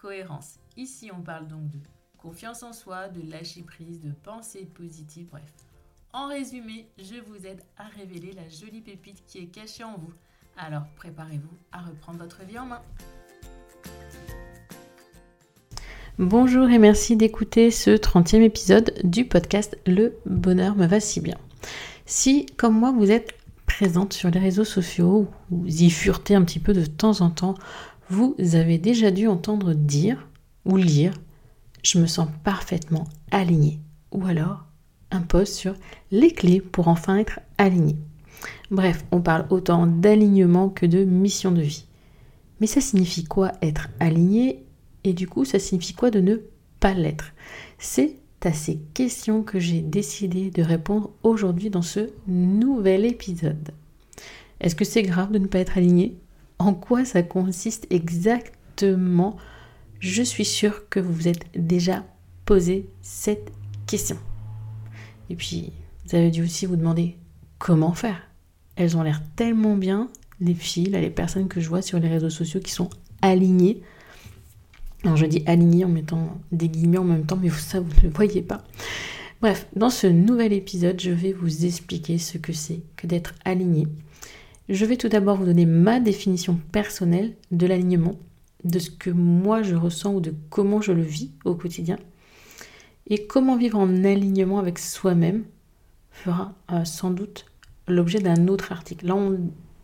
[0.00, 0.54] cohérence.
[0.76, 1.78] Ici, on parle donc de
[2.16, 5.52] confiance en soi, de lâcher prise, de pensée positive, bref.
[6.12, 10.12] En résumé, je vous aide à révéler la jolie pépite qui est cachée en vous.
[10.56, 12.82] Alors préparez-vous à reprendre votre vie en main.
[16.18, 21.38] Bonjour et merci d'écouter ce 30e épisode du podcast Le bonheur me va si bien.
[22.06, 23.34] Si, comme moi, vous êtes
[23.66, 27.54] présente sur les réseaux sociaux, vous y furetez un petit peu de temps en temps,
[28.10, 30.26] vous avez déjà dû entendre dire
[30.64, 31.14] ou lire
[31.84, 33.78] Je me sens parfaitement aligné.
[34.10, 34.64] Ou alors
[35.12, 35.74] un post sur
[36.10, 37.96] les clés pour enfin être aligné.
[38.70, 41.86] Bref, on parle autant d'alignement que de mission de vie.
[42.60, 44.64] Mais ça signifie quoi être aligné
[45.04, 46.36] et du coup ça signifie quoi de ne
[46.80, 47.32] pas l'être?
[47.78, 53.70] C'est à ces questions que j'ai décidé de répondre aujourd'hui dans ce nouvel épisode.
[54.60, 56.16] Est-ce que c'est grave de ne pas être aligné
[56.60, 59.36] en quoi ça consiste exactement
[59.98, 62.04] Je suis sûre que vous vous êtes déjà
[62.44, 63.50] posé cette
[63.86, 64.18] question.
[65.30, 65.72] Et puis,
[66.04, 67.16] vous avez dû aussi vous demander
[67.58, 68.20] comment faire.
[68.76, 72.30] Elles ont l'air tellement bien, les filles, les personnes que je vois sur les réseaux
[72.30, 72.90] sociaux qui sont
[73.22, 73.80] alignées.
[75.02, 78.02] Alors je dis alignées en mettant des guillemets en même temps, mais ça, vous ne
[78.02, 78.62] le voyez pas.
[79.40, 83.86] Bref, dans ce nouvel épisode, je vais vous expliquer ce que c'est que d'être aligné
[84.70, 88.14] je vais tout d'abord vous donner ma définition personnelle de l'alignement,
[88.62, 91.98] de ce que moi je ressens ou de comment je le vis au quotidien.
[93.08, 95.44] Et comment vivre en alignement avec soi-même
[96.12, 97.46] fera euh, sans doute
[97.88, 99.06] l'objet d'un autre article.
[99.06, 99.16] Là,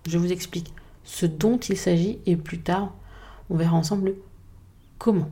[0.06, 0.72] je vous explique
[1.02, 2.94] ce dont il s'agit et plus tard,
[3.50, 4.14] on verra ensemble
[4.98, 5.30] comment.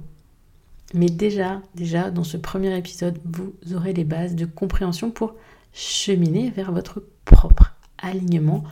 [0.94, 5.34] Mais déjà, déjà, dans ce premier épisode, vous aurez les bases de compréhension pour
[5.72, 8.64] cheminer vers votre propre alignement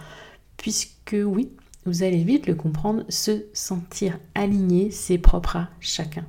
[0.62, 1.50] puisque oui,
[1.86, 6.24] vous allez vite le comprendre, se sentir aligné, c'est propre à chacun.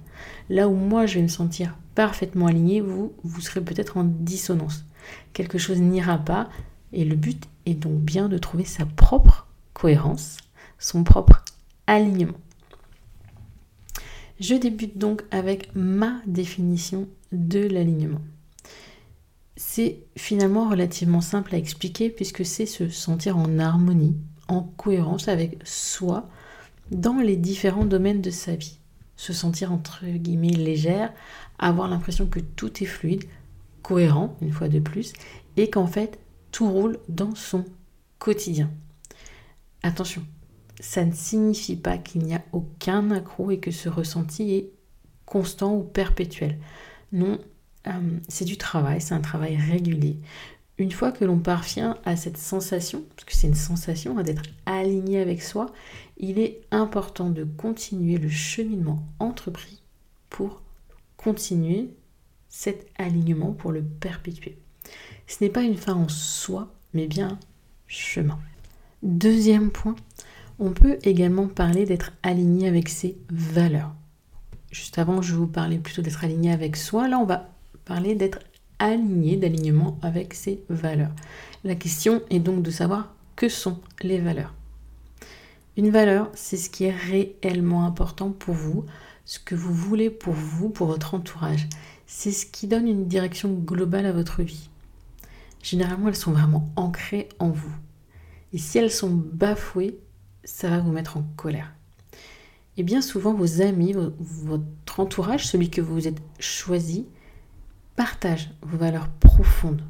[0.49, 4.85] Là où moi je vais me sentir parfaitement aligné, vous, vous serez peut-être en dissonance.
[5.33, 6.49] Quelque chose n'ira pas
[6.93, 10.37] et le but est donc bien de trouver sa propre cohérence,
[10.79, 11.45] son propre
[11.85, 12.39] alignement.
[14.39, 18.21] Je débute donc avec ma définition de l'alignement.
[19.55, 25.59] C'est finalement relativement simple à expliquer puisque c'est se sentir en harmonie, en cohérence avec
[25.63, 26.27] soi
[26.91, 28.79] dans les différents domaines de sa vie.
[29.15, 31.13] Se sentir entre guillemets légère,
[31.59, 33.25] avoir l'impression que tout est fluide,
[33.83, 35.13] cohérent une fois de plus,
[35.55, 36.19] et qu'en fait
[36.51, 37.65] tout roule dans son
[38.17, 38.71] quotidien.
[39.83, 40.23] Attention,
[40.79, 44.71] ça ne signifie pas qu'il n'y a aucun accroc et que ce ressenti est
[45.25, 46.57] constant ou perpétuel.
[47.11, 47.39] Non,
[47.87, 47.91] euh,
[48.27, 50.17] c'est du travail, c'est un travail régulier.
[50.77, 54.43] Une fois que l'on parvient à cette sensation, parce que c'est une sensation hein, d'être
[54.65, 55.67] aligné avec soi,
[56.17, 59.83] il est important de continuer le cheminement entrepris
[60.29, 60.61] pour
[61.17, 61.93] continuer
[62.49, 64.57] cet alignement, pour le perpétuer.
[65.27, 67.39] Ce n'est pas une fin en soi, mais bien
[67.87, 68.39] chemin.
[69.03, 69.95] Deuxième point,
[70.59, 73.93] on peut également parler d'être aligné avec ses valeurs.
[74.71, 77.07] Juste avant, je vous parlais plutôt d'être aligné avec soi.
[77.07, 77.52] Là, on va
[77.85, 78.39] parler d'être
[78.79, 81.11] aligné, d'alignement avec ses valeurs.
[81.63, 84.53] La question est donc de savoir que sont les valeurs.
[85.75, 88.85] Une valeur, c'est ce qui est réellement important pour vous,
[89.25, 91.67] ce que vous voulez pour vous, pour votre entourage.
[92.05, 94.69] C'est ce qui donne une direction globale à votre vie.
[95.63, 97.73] Généralement, elles sont vraiment ancrées en vous.
[98.51, 99.97] Et si elles sont bafouées,
[100.43, 101.73] ça va vous mettre en colère.
[102.77, 107.07] Et bien souvent, vos amis, votre entourage, celui que vous êtes choisi,
[107.95, 109.83] partage vos valeurs profondes.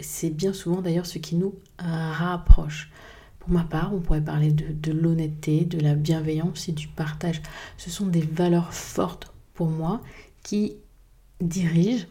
[0.00, 2.90] C'est bien souvent d'ailleurs ce qui nous rapproche.
[3.38, 7.40] Pour ma part, on pourrait parler de, l'honnêteté, de la bienveillance et du partage.
[7.78, 10.02] Ce sont des valeurs fortes pour moi
[10.42, 10.74] qui
[11.40, 12.06] dirigent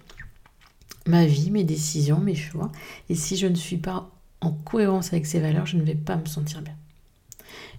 [1.05, 2.71] ma vie, mes décisions, mes choix.
[3.09, 4.09] Et si je ne suis pas
[4.41, 6.75] en cohérence avec ces valeurs, je ne vais pas me sentir bien.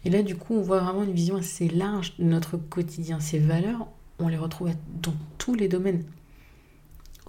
[0.05, 3.21] Et là, du coup, on voit vraiment une vision assez large de notre quotidien.
[3.21, 3.89] Ces valeurs,
[4.19, 4.71] on les retrouve
[5.03, 6.05] dans tous les domaines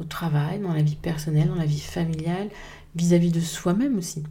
[0.01, 2.49] au travail, dans la vie personnelle, dans la vie familiale,
[2.95, 4.23] vis-à-vis de soi-même aussi.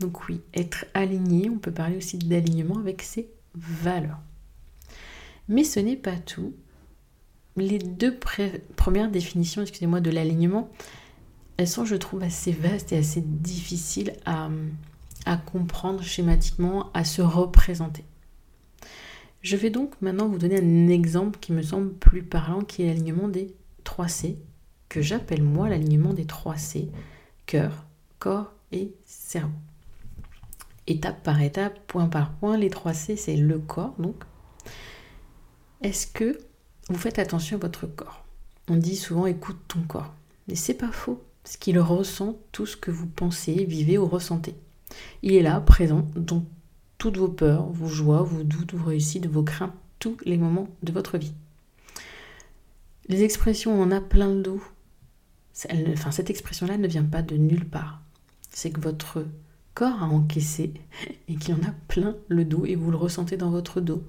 [0.00, 4.18] Donc oui, être aligné, on peut parler aussi d'alignement avec ses valeurs.
[5.48, 6.54] Mais ce n'est pas tout.
[7.56, 8.18] les deux
[8.76, 10.68] premières définitions, excusez-moi, de l'alignement,
[11.56, 14.50] elles sont, je trouve, assez vastes et assez difficiles à,
[15.24, 18.04] à comprendre schématiquement, à se représenter.
[19.40, 22.86] Je vais donc maintenant vous donner un exemple qui me semble plus parlant, qui est
[22.86, 23.54] l'alignement des
[23.84, 24.38] 3 C,
[24.88, 26.88] que j'appelle moi l'alignement des 3 C,
[27.46, 27.86] cœur,
[28.18, 29.52] corps et cerveau.
[30.86, 34.24] Étape par étape, point par point, les 3 C, c'est le corps donc.
[35.82, 36.38] Est-ce que
[36.88, 38.24] vous faites attention à votre corps?
[38.68, 40.14] On dit souvent écoute ton corps.
[40.48, 44.54] Mais c'est pas faux, parce qu'il ressent tout ce que vous pensez, vivez ou ressentez.
[45.22, 46.44] Il est là, présent, dans
[46.98, 50.92] toutes vos peurs, vos joies, vos doutes, vos réussites, vos craintes, tous les moments de
[50.92, 51.34] votre vie.
[53.08, 54.62] Les expressions on a plein le dos,
[55.56, 58.02] cette expression-là ne vient pas de nulle part.
[58.50, 59.24] C'est que votre
[59.74, 60.74] corps a encaissé
[61.28, 64.04] et qu'il en a plein le dos et vous le ressentez dans votre dos.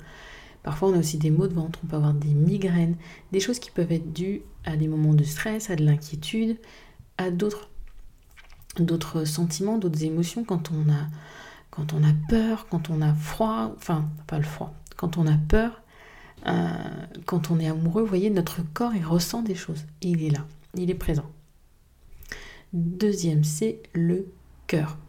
[0.63, 2.97] Parfois, on a aussi des maux de ventre, on peut avoir des migraines,
[3.31, 6.57] des choses qui peuvent être dues à des moments de stress, à de l'inquiétude,
[7.17, 7.69] à d'autres
[9.23, 11.07] sentiments, d'autres émotions quand on a
[11.71, 15.37] quand on a peur, quand on a froid, enfin pas le froid, quand on a
[15.37, 15.83] peur,
[16.47, 16.69] euh,
[17.25, 20.43] quand on est amoureux, vous voyez, notre corps il ressent des choses, il est là,
[20.75, 21.29] il est présent.
[22.77, 24.27] Deuxième, c'est le
[24.67, 24.99] cœur,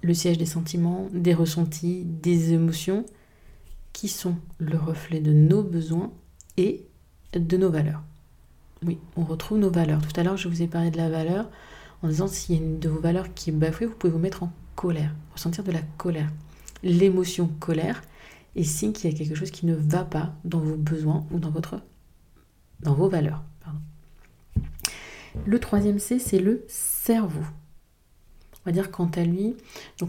[0.00, 3.04] le siège des sentiments, des ressentis, des émotions,
[3.92, 6.10] qui sont le reflet de nos besoins
[6.56, 6.86] et
[7.34, 8.02] de nos valeurs.
[8.82, 10.00] Oui, on retrouve nos valeurs.
[10.00, 11.50] Tout à l'heure, je vous ai parlé de la valeur
[12.02, 14.18] en disant s'il y a une de vos valeurs qui est bafouée, vous pouvez vous
[14.18, 16.30] mettre en colère, ressentir de la colère.
[16.82, 18.00] L'émotion colère
[18.56, 21.40] est signe qu'il y a quelque chose qui ne va pas dans vos besoins ou
[21.40, 21.82] dans, votre,
[22.80, 23.42] dans vos valeurs.
[25.46, 27.44] Le troisième C, c'est le cerveau.
[28.60, 29.56] On va dire quant à lui,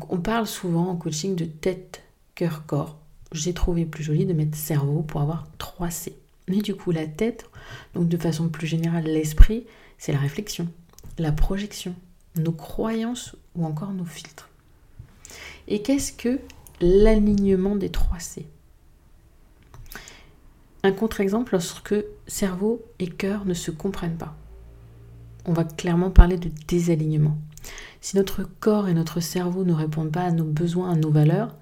[0.09, 2.03] on parle souvent en coaching de tête,
[2.35, 2.97] cœur, corps.
[3.31, 6.17] J'ai trouvé plus joli de mettre cerveau pour avoir 3 C.
[6.49, 7.49] Mais du coup, la tête,
[7.93, 9.65] donc de façon plus générale, l'esprit,
[9.97, 10.67] c'est la réflexion,
[11.17, 11.95] la projection,
[12.35, 14.49] nos croyances ou encore nos filtres.
[15.67, 16.39] Et qu'est-ce que
[16.81, 18.45] l'alignement des 3 C?
[20.83, 21.95] Un contre-exemple lorsque
[22.27, 24.35] cerveau et cœur ne se comprennent pas.
[25.45, 27.37] On va clairement parler de désalignement.
[27.99, 31.55] Si notre corps et notre cerveau ne répondent pas à nos besoins, à nos valeurs,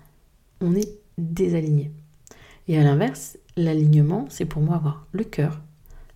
[0.61, 1.91] on est désaligné.
[2.67, 5.61] Et à l'inverse, l'alignement, c'est pour moi avoir le cœur,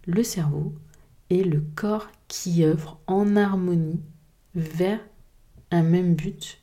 [0.05, 0.73] le cerveau
[1.29, 3.99] et le corps qui œuvrent en harmonie
[4.55, 4.99] vers
[5.71, 6.61] un même but,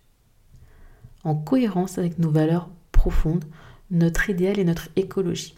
[1.25, 3.45] en cohérence avec nos valeurs profondes,
[3.91, 5.57] notre idéal et notre écologie.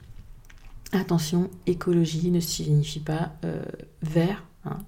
[0.93, 3.65] Attention, écologie ne signifie pas euh,
[4.03, 4.79] vert, hein,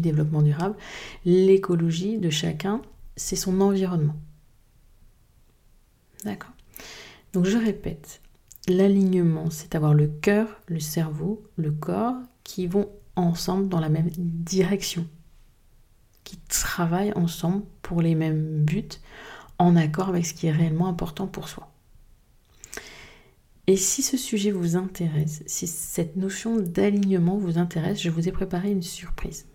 [0.00, 0.76] développement durable.
[1.24, 2.82] L'écologie de chacun,
[3.16, 4.16] c'est son environnement.
[6.24, 6.52] D'accord
[7.32, 8.20] Donc je répète,
[8.68, 14.10] l'alignement, c'est avoir le cœur, le cerveau, le corps qui vont ensemble dans la même
[14.10, 15.06] direction,
[16.24, 18.88] qui travaillent ensemble pour les mêmes buts,
[19.58, 21.69] en accord avec ce qui est réellement important pour soi.
[23.70, 28.32] Et si ce sujet vous intéresse, si cette notion d'alignement vous intéresse, je vous ai
[28.32, 29.46] préparé une surprise.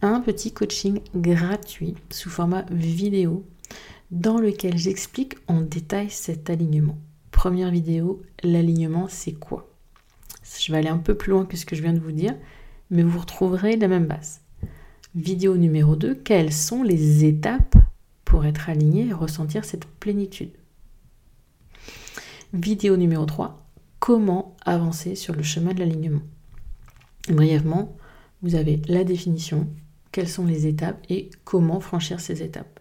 [0.00, 3.44] Un petit coaching gratuit sous format vidéo
[4.10, 6.96] dans lequel j'explique en détail cet alignement.
[7.32, 9.70] Première vidéo, l'alignement c'est quoi?
[10.58, 12.34] Je vais aller un peu plus loin que ce que je viens de vous dire,
[12.88, 14.40] mais vous retrouverez la même base.
[15.14, 17.76] Vidéo numéro 2, quelles sont les étapes
[18.24, 20.52] pour être aligné et ressentir cette plénitude?
[22.52, 23.66] Vidéo numéro 3,
[23.98, 26.20] comment avancer sur le chemin de l'alignement
[27.30, 27.96] Brièvement,
[28.42, 29.68] vous avez la définition,
[30.10, 32.78] quelles sont les étapes et comment franchir ces étapes.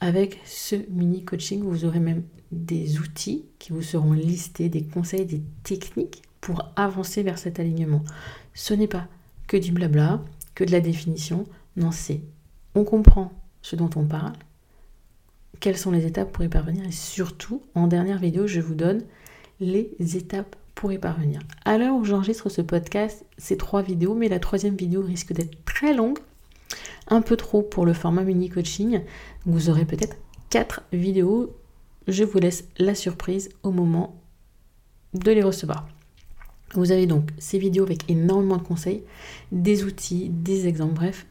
[0.00, 5.24] Avec ce mini coaching, vous aurez même des outils qui vous seront listés, des conseils,
[5.24, 8.04] des techniques pour avancer vers cet alignement.
[8.52, 9.08] Ce n'est pas
[9.46, 10.22] que du blabla,
[10.54, 11.44] que de la définition.
[11.74, 12.20] Non, c'est
[12.74, 14.34] on comprend ce dont on parle,
[15.60, 19.02] quelles sont les étapes pour y parvenir et surtout, en dernière vidéo, je vous donne
[19.60, 21.40] les étapes pour y parvenir.
[21.66, 25.62] À l'heure où j'enregistre ce podcast, c'est trois vidéos, mais la troisième vidéo risque d'être
[25.66, 26.18] très longue,
[27.08, 29.02] un peu trop pour le format mini coaching.
[29.44, 30.16] Vous aurez peut-être
[30.48, 31.54] quatre vidéos.
[32.08, 34.20] Je vous laisse la surprise au moment
[35.12, 35.86] de les recevoir.
[36.72, 39.02] Vous avez donc ces vidéos avec énormément de conseils,
[39.52, 41.26] des outils, des exemples, bref,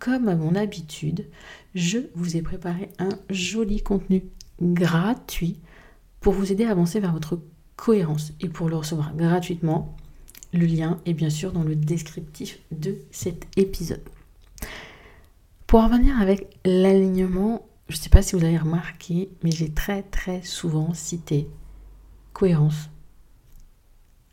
[0.00, 1.26] comme à mon habitude,
[1.74, 4.24] je vous ai préparé un joli contenu
[4.60, 5.58] gratuit
[6.20, 7.40] pour vous aider à avancer vers votre
[7.76, 8.32] cohérence.
[8.40, 9.96] Et pour le recevoir gratuitement,
[10.52, 14.02] le lien est bien sûr dans le descriptif de cet épisode.
[15.66, 19.72] Pour en revenir avec l'alignement, je ne sais pas si vous avez remarqué, mais j'ai
[19.72, 21.48] très très souvent cité
[22.32, 22.90] cohérence,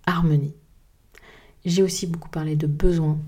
[0.06, 0.54] harmonie.
[1.66, 3.20] J'ai aussi beaucoup parlé de besoins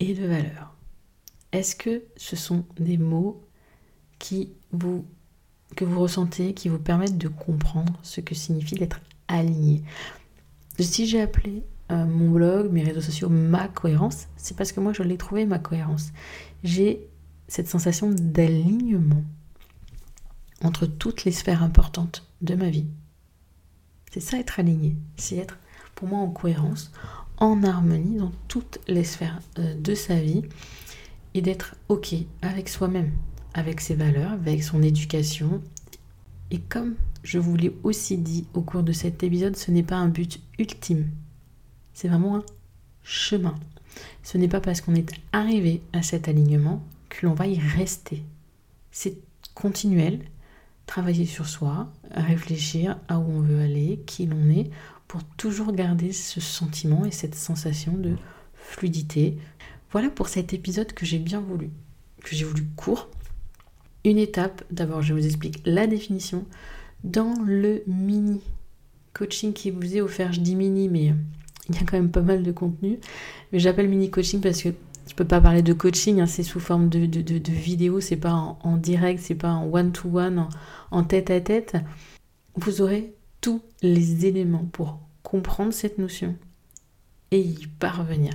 [0.00, 0.77] et de valeurs.
[1.52, 3.42] Est-ce que ce sont des mots
[4.18, 5.04] qui vous,
[5.76, 9.82] que vous ressentez, qui vous permettent de comprendre ce que signifie d'être aligné?
[10.78, 14.92] Si j'ai appelé euh, mon blog, mes réseaux sociaux, ma cohérence, c'est parce que moi
[14.92, 16.12] je l'ai trouvé ma cohérence.
[16.62, 17.08] J'ai
[17.48, 19.24] cette sensation d'alignement
[20.62, 22.86] entre toutes les sphères importantes de ma vie.
[24.12, 25.58] C'est ça être aligné, c'est être
[25.94, 26.92] pour moi en cohérence,
[27.38, 30.42] en harmonie dans toutes les sphères euh, de sa vie
[31.42, 33.12] d'être OK avec soi-même,
[33.54, 35.62] avec ses valeurs, avec son éducation.
[36.50, 39.96] Et comme je vous l'ai aussi dit au cours de cet épisode, ce n'est pas
[39.96, 41.10] un but ultime.
[41.92, 42.44] C'est vraiment un
[43.02, 43.54] chemin.
[44.22, 48.22] Ce n'est pas parce qu'on est arrivé à cet alignement que l'on va y rester.
[48.90, 49.18] C'est
[49.54, 50.20] continuel,
[50.86, 54.70] travailler sur soi, réfléchir à où on veut aller, qui l'on est,
[55.06, 58.16] pour toujours garder ce sentiment et cette sensation de
[58.54, 59.38] fluidité.
[59.90, 61.70] Voilà pour cet épisode que j'ai bien voulu,
[62.22, 63.08] que j'ai voulu court.
[64.04, 66.44] Une étape, d'abord je vous explique la définition.
[67.04, 68.40] Dans le mini
[69.14, 71.14] coaching qui vous est offert, je dis mini, mais
[71.68, 72.98] il y a quand même pas mal de contenu.
[73.52, 74.70] Mais j'appelle mini coaching parce que
[75.08, 78.32] je peux pas parler de coaching, hein, c'est sous forme de, de, vidéo, c'est pas
[78.32, 80.48] en, direct, c'est pas en one-to-one,
[80.90, 81.76] en tête à tête.
[82.56, 86.36] Vous aurez tous les éléments pour comprendre cette notion
[87.30, 88.32] et y parvenir.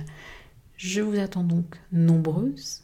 [0.76, 2.82] Je vous attends donc nombreuses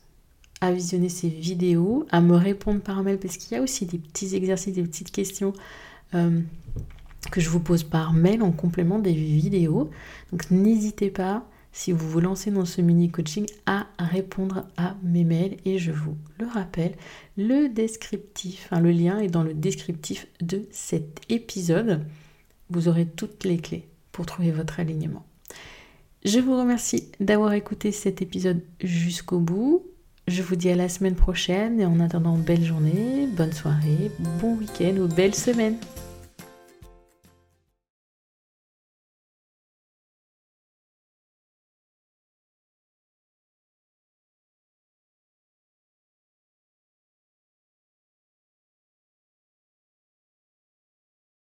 [0.61, 3.99] à visionner ces vidéos, à me répondre par mail, parce qu'il y a aussi des
[3.99, 5.53] petits exercices, des petites questions
[6.15, 6.41] euh,
[7.31, 9.91] que je vous pose par mail en complément des vidéos.
[10.33, 15.25] Donc n'hésitez pas, si vous vous lancez dans ce mini coaching, à répondre à mes
[15.25, 15.57] mails.
[15.65, 16.95] Et je vous le rappelle,
[17.37, 22.05] le descriptif, le lien est dans le descriptif de cet épisode.
[22.69, 25.25] Vous aurez toutes les clés pour trouver votre alignement.
[26.25, 29.87] Je vous remercie d'avoir écouté cet épisode jusqu'au bout.
[30.29, 34.55] Je vous dis à la semaine prochaine et en attendant, belle journée, bonne soirée, bon
[34.57, 35.77] week-end ou belle semaine.